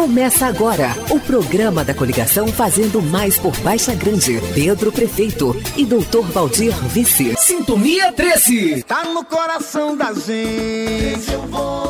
[0.00, 4.40] Começa agora o programa da coligação Fazendo Mais por Baixa Grande.
[4.54, 7.34] Pedro Prefeito e Doutor Valdir Vice.
[7.36, 8.82] Sintonia 13.
[8.84, 11.30] Tá no coração da gente.
[11.30, 11.89] Eu vou.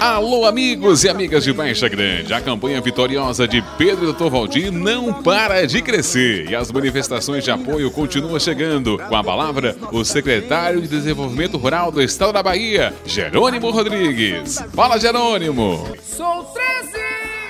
[0.00, 2.32] Alô, amigos e amigas de Baixa Grande.
[2.32, 4.30] A campanha vitoriosa de Pedro e Dr.
[4.30, 8.96] Valdir não para de crescer e as manifestações de apoio continuam chegando.
[8.96, 14.64] Com a palavra, o secretário de Desenvolvimento Rural do Estado da Bahia, Jerônimo Rodrigues.
[14.72, 15.86] Fala, Jerônimo!
[16.02, 16.98] Sou 13.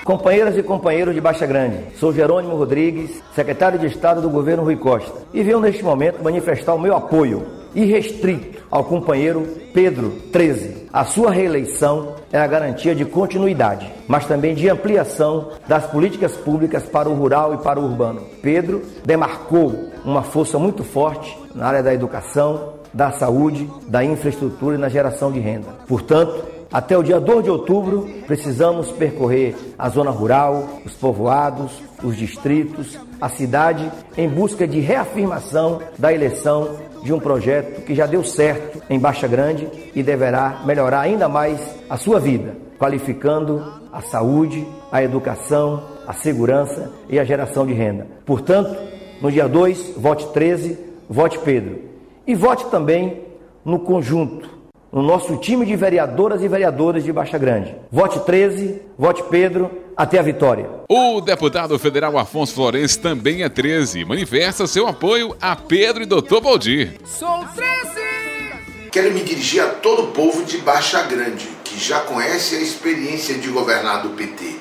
[0.03, 4.75] Companheiras e companheiros de Baixa Grande, sou Jerônimo Rodrigues, secretário de Estado do governo Rui
[4.75, 10.89] Costa, e venho neste momento manifestar o meu apoio irrestrito ao companheiro Pedro 13.
[10.93, 16.85] A sua reeleição é a garantia de continuidade, mas também de ampliação das políticas públicas
[16.85, 18.23] para o rural e para o urbano.
[18.43, 24.81] Pedro demarcou uma força muito forte na área da educação, da saúde, da infraestrutura e
[24.81, 25.69] na geração de renda.
[25.87, 32.17] Portanto, até o dia 2 de outubro, precisamos percorrer a zona rural, os povoados, os
[32.17, 38.23] distritos, a cidade, em busca de reafirmação da eleição de um projeto que já deu
[38.23, 44.65] certo em Baixa Grande e deverá melhorar ainda mais a sua vida, qualificando a saúde,
[44.93, 48.07] a educação, a segurança e a geração de renda.
[48.25, 48.77] Portanto,
[49.21, 51.81] no dia 2, vote 13, vote Pedro.
[52.25, 53.23] E vote também
[53.65, 54.60] no conjunto
[54.93, 57.75] no nosso time de vereadoras e vereadores de Baixa Grande.
[57.91, 60.69] Vote 13, vote Pedro, até a vitória.
[60.89, 64.05] O deputado federal Afonso Florencio também é 13.
[64.05, 66.41] Manifesta seu apoio a Pedro e Dr.
[66.43, 66.95] Valdir.
[67.05, 68.91] Sou 13.
[68.91, 73.37] Quero me dirigir a todo o povo de Baixa Grande, que já conhece a experiência
[73.39, 74.57] de governar do PT.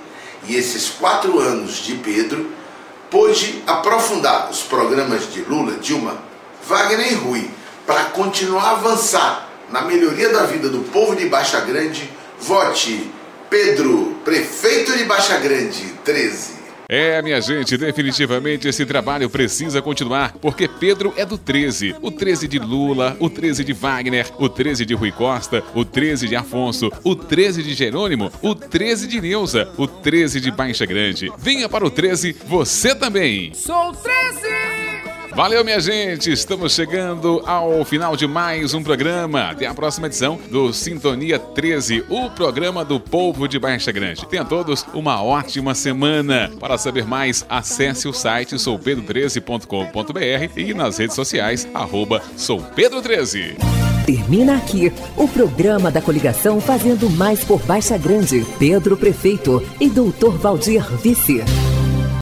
[0.47, 2.52] E esses quatro anos de Pedro,
[3.09, 6.16] pôde aprofundar os programas de Lula, Dilma,
[6.67, 7.50] Wagner e Rui,
[7.88, 13.09] para continuar a avançar na melhoria da vida do povo de Baixa Grande, vote
[13.50, 16.59] Pedro, prefeito de Baixa Grande, 13.
[16.92, 21.95] É, minha gente, definitivamente esse trabalho precisa continuar, porque Pedro é do 13.
[22.02, 26.28] O 13 de Lula, o 13 de Wagner, o 13 de Rui Costa, o 13
[26.28, 31.31] de Afonso, o 13 de Jerônimo, o 13 de Neuza, o 13 de Baixa Grande.
[31.38, 33.53] Venha para o 13, você também.
[33.53, 34.78] Sou 13.
[35.39, 36.33] Valeu, minha gente!
[36.33, 39.44] Estamos chegando ao final de mais um programa.
[39.44, 44.25] Até a próxima edição do Sintonia 13, o programa do povo de Baixa Grande.
[44.25, 46.51] Tenha todos uma ótima semana.
[46.59, 53.55] Para saber mais, acesse o site soupedro13.com.br e nas redes sociais, arroba soupedro13.
[54.05, 58.45] Termina aqui o programa da coligação Fazendo Mais por Baixa Grande.
[58.59, 61.41] Pedro Prefeito e Doutor Valdir Vice.